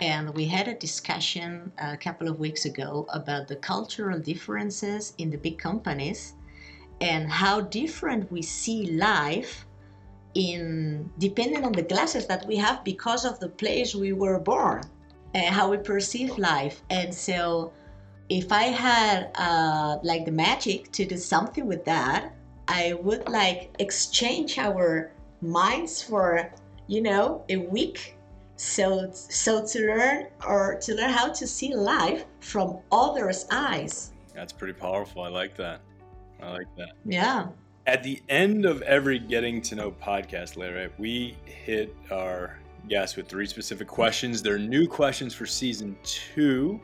And 0.00 0.34
we 0.34 0.44
had 0.44 0.68
a 0.68 0.74
discussion 0.74 1.72
a 1.78 1.96
couple 1.96 2.28
of 2.28 2.38
weeks 2.38 2.64
ago 2.64 3.06
about 3.12 3.48
the 3.48 3.56
cultural 3.56 4.18
differences 4.18 5.14
in 5.18 5.30
the 5.30 5.38
big 5.38 5.58
companies 5.58 6.34
and 7.00 7.30
how 7.30 7.60
different 7.60 8.30
we 8.30 8.42
see 8.42 8.92
life 8.92 9.66
in 10.34 11.10
depending 11.18 11.64
on 11.64 11.72
the 11.72 11.82
glasses 11.82 12.26
that 12.26 12.46
we 12.46 12.56
have 12.56 12.84
because 12.84 13.24
of 13.24 13.40
the 13.40 13.48
place 13.48 13.94
we 13.94 14.12
were 14.12 14.38
born 14.38 14.82
and 15.34 15.54
how 15.54 15.70
we 15.70 15.78
perceive 15.78 16.38
life. 16.38 16.82
And 16.90 17.12
so 17.12 17.72
if 18.28 18.52
i 18.52 18.64
had 18.64 19.30
uh, 19.36 19.98
like 20.02 20.24
the 20.24 20.30
magic 20.30 20.92
to 20.92 21.04
do 21.04 21.16
something 21.16 21.66
with 21.66 21.84
that 21.84 22.34
i 22.68 22.92
would 23.02 23.26
like 23.28 23.70
exchange 23.78 24.58
our 24.58 25.12
minds 25.40 26.02
for 26.02 26.50
you 26.86 27.00
know 27.00 27.44
a 27.48 27.56
week 27.56 28.16
so 28.58 29.08
so 29.12 29.64
to 29.64 29.86
learn 29.86 30.26
or 30.46 30.78
to 30.82 30.94
learn 30.94 31.10
how 31.10 31.28
to 31.32 31.46
see 31.46 31.74
life 31.74 32.24
from 32.40 32.78
others 32.92 33.46
eyes 33.50 34.12
that's 34.34 34.52
pretty 34.52 34.72
powerful 34.72 35.22
i 35.22 35.28
like 35.28 35.56
that 35.56 35.80
i 36.42 36.50
like 36.50 36.66
that 36.76 36.90
yeah 37.04 37.46
at 37.88 38.02
the 38.02 38.20
end 38.28 38.66
of 38.66 38.82
every 38.82 39.18
getting 39.18 39.62
to 39.62 39.74
know 39.74 39.90
podcast, 39.90 40.58
Larry, 40.58 40.90
we 40.98 41.38
hit 41.46 41.96
our 42.10 42.58
guests 42.86 43.16
with 43.16 43.28
three 43.28 43.46
specific 43.46 43.88
questions. 43.88 44.42
They're 44.42 44.58
new 44.58 44.86
questions 44.86 45.32
for 45.32 45.46
season 45.46 45.96
two. 46.02 46.78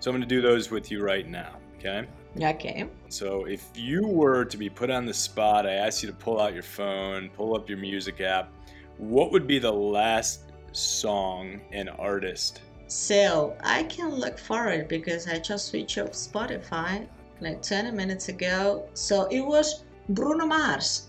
So 0.00 0.10
I'm 0.10 0.16
going 0.16 0.28
to 0.28 0.34
do 0.34 0.42
those 0.42 0.68
with 0.72 0.90
you 0.90 1.04
right 1.04 1.28
now. 1.28 1.52
Okay. 1.78 2.04
Okay. 2.42 2.84
So 3.10 3.44
if 3.44 3.68
you 3.76 4.04
were 4.08 4.44
to 4.44 4.56
be 4.56 4.68
put 4.68 4.90
on 4.90 5.06
the 5.06 5.14
spot, 5.14 5.68
I 5.68 5.74
asked 5.74 6.02
you 6.02 6.08
to 6.08 6.14
pull 6.16 6.40
out 6.40 6.52
your 6.52 6.64
phone, 6.64 7.30
pull 7.30 7.54
up 7.54 7.68
your 7.68 7.78
music 7.78 8.20
app. 8.20 8.50
What 8.98 9.30
would 9.30 9.46
be 9.46 9.60
the 9.60 9.72
last 9.72 10.49
song 10.72 11.60
and 11.72 11.90
artist? 11.90 12.62
So 12.86 13.56
I 13.62 13.84
can 13.84 14.14
look 14.14 14.38
for 14.38 14.68
it 14.68 14.88
because 14.88 15.28
I 15.28 15.38
just 15.38 15.68
switched 15.68 15.98
off 15.98 16.10
Spotify 16.10 17.06
like 17.40 17.62
20 17.62 17.92
minutes 17.92 18.28
ago. 18.28 18.88
So 18.94 19.26
it 19.26 19.40
was 19.40 19.84
Bruno 20.08 20.46
Mars. 20.46 21.06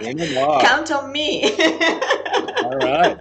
Bruno 0.00 0.34
Mars. 0.34 0.62
Count 0.66 0.92
on 0.92 1.12
me. 1.12 1.52
All 2.62 2.78
right. 2.78 3.18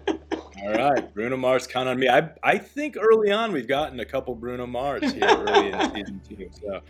All 0.64 0.74
right. 0.74 1.14
Bruno 1.14 1.36
Mars, 1.36 1.68
count 1.68 1.90
on 1.90 2.00
me. 2.00 2.08
I, 2.08 2.30
I 2.42 2.58
think 2.58 2.96
early 2.98 3.32
on 3.32 3.52
we've 3.52 3.68
gotten 3.68 4.00
a 4.00 4.06
couple 4.06 4.34
Bruno 4.36 4.66
Mars 4.66 5.12
here 5.12 5.26
early 5.26 5.72
in 5.72 5.80
season 5.96 6.22
two. 6.28 6.50
So 6.62 6.82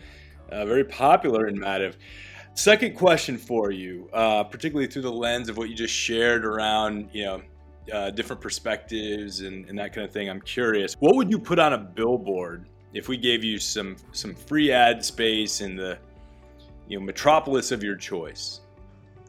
uh, 0.50 0.64
very 0.66 0.84
popular 0.84 1.48
in 1.48 1.58
Mativ. 1.58 1.96
Second 2.54 2.94
question 2.94 3.36
for 3.36 3.72
you, 3.72 4.08
uh, 4.12 4.44
particularly 4.44 4.86
through 4.86 5.02
the 5.02 5.12
lens 5.12 5.48
of 5.48 5.56
what 5.56 5.68
you 5.68 5.74
just 5.74 5.94
shared 5.94 6.44
around, 6.44 7.08
you 7.12 7.24
know, 7.24 7.42
uh, 7.92 8.10
different 8.10 8.40
perspectives 8.40 9.40
and, 9.40 9.68
and 9.68 9.78
that 9.78 9.92
kind 9.92 10.06
of 10.06 10.12
thing. 10.12 10.28
I'm 10.28 10.40
curious, 10.40 10.94
what 11.00 11.16
would 11.16 11.30
you 11.30 11.38
put 11.38 11.58
on 11.58 11.72
a 11.72 11.78
billboard 11.78 12.66
if 12.92 13.08
we 13.08 13.16
gave 13.16 13.42
you 13.42 13.58
some 13.58 13.96
some 14.12 14.34
free 14.34 14.70
ad 14.72 15.04
space 15.04 15.60
in 15.60 15.76
the 15.76 15.98
you 16.88 16.98
know 16.98 17.04
metropolis 17.04 17.72
of 17.72 17.82
your 17.82 17.96
choice? 17.96 18.60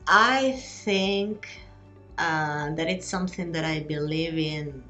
I 0.07 0.53
think 0.83 1.47
uh, 2.17 2.73
that 2.75 2.87
it's 2.87 3.07
something 3.07 3.51
that 3.51 3.65
I 3.65 3.81
believe 3.81 4.37
in 4.37 4.83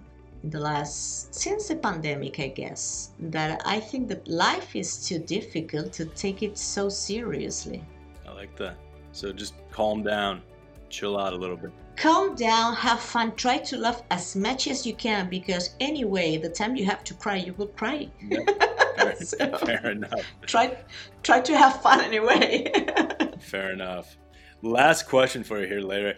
the 0.51 0.59
last 0.59 1.33
since 1.33 1.69
the 1.69 1.75
pandemic 1.75 2.39
i 2.39 2.47
guess 2.47 3.09
that 3.19 3.59
i 3.65 3.79
think 3.79 4.07
that 4.07 4.27
life 4.27 4.75
is 4.75 5.07
too 5.07 5.17
difficult 5.17 5.91
to 5.91 6.05
take 6.05 6.43
it 6.43 6.55
so 6.55 6.87
seriously 6.87 7.83
i 8.27 8.31
like 8.31 8.55
that 8.55 8.77
so 9.11 9.33
just 9.33 9.55
calm 9.71 10.03
down 10.03 10.41
chill 10.89 11.17
out 11.17 11.33
a 11.33 11.35
little 11.35 11.57
bit 11.57 11.71
calm 11.95 12.35
down 12.35 12.73
have 12.75 12.99
fun 12.99 13.35
try 13.35 13.57
to 13.57 13.77
laugh 13.77 14.01
as 14.11 14.35
much 14.35 14.67
as 14.67 14.85
you 14.85 14.93
can 14.93 15.29
because 15.29 15.75
anyway 15.79 16.37
the 16.37 16.49
time 16.49 16.75
you 16.75 16.85
have 16.85 17.03
to 17.03 17.13
cry 17.13 17.37
you 17.37 17.53
will 17.53 17.67
cry. 17.67 18.09
Yeah, 18.27 18.39
fair, 18.97 19.15
so, 19.15 19.57
fair 19.65 19.91
enough. 19.91 20.21
try 20.45 20.77
try 21.23 21.39
to 21.41 21.57
have 21.57 21.81
fun 21.81 22.01
anyway. 22.01 22.71
Fair 23.39 23.73
enough. 23.73 24.17
Last 24.63 25.07
question 25.07 25.43
for 25.43 25.59
you 25.61 25.67
here 25.67 25.81
later 25.81 26.15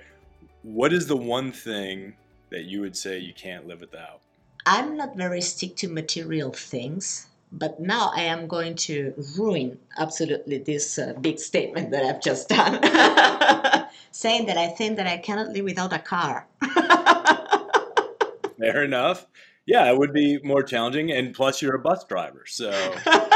what 0.62 0.92
is 0.92 1.08
the 1.08 1.18
one 1.18 1.52
thing 1.52 2.14
that 2.50 2.66
you 2.66 2.82
would 2.82 2.96
say 2.96 3.20
you 3.20 3.34
can't 3.34 3.68
live 3.68 3.82
without? 3.82 4.22
I'm 4.66 4.98
not 4.98 5.16
very 5.16 5.42
stick 5.42 5.78
to 5.78 5.88
material 5.88 6.52
things, 6.52 7.28
but 7.52 7.80
now 7.80 8.12
I 8.14 8.22
am 8.22 8.48
going 8.48 8.76
to 8.76 9.14
ruin 9.38 9.78
absolutely 9.98 10.58
this 10.60 11.00
uh, 11.00 11.14
big 11.22 11.40
statement 11.40 11.92
that 11.92 12.04
I've 12.04 12.22
just 12.22 12.50
done, 12.50 12.82
saying 14.12 14.48
that 14.48 14.58
I 14.58 14.68
think 14.68 14.98
that 14.98 15.08
I 15.08 15.18
cannot 15.18 15.50
live 15.50 15.64
without 15.64 15.94
a 15.94 16.00
car. 16.00 16.48
Fair 18.60 18.84
enough. 18.84 19.28
Yeah, 19.66 19.92
it 19.92 19.98
would 19.98 20.14
be 20.14 20.40
more 20.44 20.64
challenging, 20.64 21.12
and 21.12 21.34
plus 21.34 21.62
you're 21.62 21.76
a 21.76 21.80
bus 21.80 22.06
driver, 22.06 22.44
so 22.48 22.72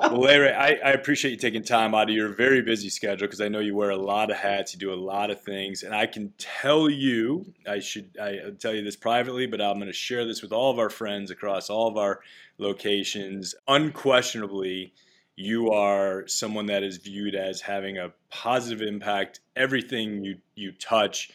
well, 0.00 0.20
Larry, 0.20 0.52
I, 0.52 0.68
I, 0.84 0.92
appreciate 0.92 1.30
you 1.30 1.36
taking 1.36 1.62
time 1.62 1.94
out 1.94 2.08
of 2.08 2.14
your 2.14 2.28
very 2.28 2.62
busy 2.62 2.88
schedule 2.88 3.26
because 3.26 3.40
I 3.40 3.48
know 3.48 3.60
you 3.60 3.74
wear 3.74 3.90
a 3.90 3.96
lot 3.96 4.30
of 4.30 4.36
hats, 4.36 4.72
you 4.72 4.78
do 4.78 4.92
a 4.92 4.94
lot 4.94 5.30
of 5.30 5.40
things, 5.42 5.82
and 5.82 5.94
I 5.94 6.06
can 6.06 6.32
tell 6.38 6.88
you, 6.88 7.52
I 7.66 7.80
should 7.80 8.16
I 8.20 8.50
tell 8.58 8.74
you 8.74 8.82
this 8.82 8.96
privately, 8.96 9.46
but 9.46 9.60
I'm 9.60 9.74
going 9.74 9.86
to 9.86 9.92
share 9.92 10.24
this 10.24 10.42
with 10.42 10.52
all 10.52 10.70
of 10.70 10.78
our 10.78 10.90
friends 10.90 11.30
across 11.30 11.70
all 11.70 11.88
of 11.88 11.96
our 11.96 12.20
locations. 12.58 13.54
Unquestionably, 13.66 14.92
you 15.36 15.70
are 15.70 16.26
someone 16.26 16.66
that 16.66 16.82
is 16.82 16.96
viewed 16.98 17.34
as 17.34 17.60
having 17.60 17.98
a 17.98 18.12
positive 18.30 18.86
impact. 18.86 19.40
Everything 19.56 20.24
you 20.24 20.36
you 20.54 20.72
touch 20.72 21.30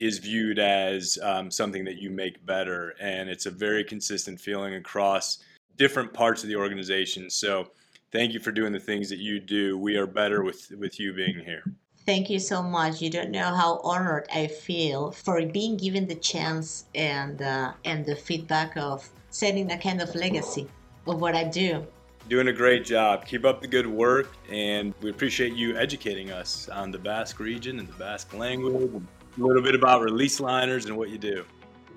is 0.00 0.18
viewed 0.18 0.58
as 0.58 1.18
um, 1.22 1.50
something 1.50 1.84
that 1.84 1.96
you 1.96 2.10
make 2.10 2.44
better, 2.44 2.94
and 3.00 3.28
it's 3.28 3.46
a 3.46 3.50
very 3.50 3.84
consistent 3.84 4.40
feeling 4.40 4.74
across 4.74 5.38
different 5.76 6.12
parts 6.12 6.42
of 6.42 6.48
the 6.48 6.56
organization. 6.56 7.30
So 7.30 7.70
thank 8.12 8.32
you 8.32 8.40
for 8.40 8.52
doing 8.52 8.72
the 8.72 8.80
things 8.80 9.08
that 9.08 9.18
you 9.18 9.40
do. 9.40 9.76
We 9.78 9.96
are 9.96 10.06
better 10.06 10.44
with 10.44 10.70
with 10.78 11.00
you 11.00 11.12
being 11.12 11.40
here. 11.44 11.64
Thank 12.04 12.30
you 12.30 12.38
so 12.38 12.62
much. 12.62 13.00
You 13.00 13.10
don't 13.10 13.30
know 13.30 13.54
how 13.54 13.78
honored 13.82 14.26
I 14.34 14.48
feel 14.48 15.12
for 15.12 15.44
being 15.46 15.76
given 15.76 16.06
the 16.06 16.16
chance 16.16 16.86
and 16.94 17.40
uh, 17.40 17.72
and 17.84 18.04
the 18.04 18.16
feedback 18.16 18.76
of 18.76 19.08
setting 19.30 19.72
a 19.72 19.78
kind 19.78 20.00
of 20.00 20.14
legacy 20.14 20.68
of 21.06 21.20
what 21.20 21.34
I 21.34 21.44
do. 21.44 21.86
Doing 22.28 22.48
a 22.48 22.52
great 22.52 22.84
job. 22.84 23.26
Keep 23.26 23.44
up 23.44 23.60
the 23.60 23.66
good 23.66 23.86
work, 23.86 24.28
and 24.48 24.94
we 25.00 25.10
appreciate 25.10 25.54
you 25.54 25.76
educating 25.76 26.30
us 26.30 26.68
on 26.68 26.92
the 26.92 26.98
Basque 26.98 27.40
region 27.40 27.80
and 27.80 27.88
the 27.88 27.94
Basque 27.94 28.32
language, 28.34 29.02
a 29.38 29.40
little 29.40 29.62
bit 29.62 29.74
about 29.74 30.02
release 30.02 30.38
liners 30.38 30.86
and 30.86 30.96
what 30.96 31.10
you 31.10 31.18
do. 31.18 31.44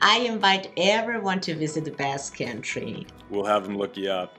I 0.02 0.20
invite 0.20 0.72
everyone 0.78 1.40
to 1.42 1.56
visit 1.56 1.86
the 1.86 1.92
Basque 1.92 2.40
Country. 2.40 3.06
We'll 3.30 3.46
have 3.46 3.64
them 3.64 3.78
look 3.78 3.96
you 3.98 4.10
up. 4.10 4.38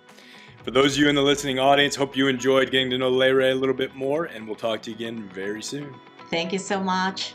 For 0.66 0.72
those 0.72 0.96
of 0.96 0.98
you 0.98 1.08
in 1.08 1.14
the 1.14 1.22
listening 1.22 1.60
audience, 1.60 1.94
hope 1.94 2.16
you 2.16 2.26
enjoyed 2.26 2.72
getting 2.72 2.90
to 2.90 2.98
know 2.98 3.08
Leyre 3.08 3.52
a 3.52 3.54
little 3.54 3.72
bit 3.72 3.94
more, 3.94 4.24
and 4.24 4.48
we'll 4.48 4.56
talk 4.56 4.82
to 4.82 4.90
you 4.90 4.96
again 4.96 5.28
very 5.32 5.62
soon. 5.62 5.94
Thank 6.28 6.52
you 6.52 6.58
so 6.58 6.80
much. 6.80 7.34